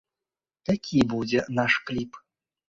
Такі 0.69 0.97
будзе 1.11 1.39
наш 1.61 1.77
кліп. 1.91 2.19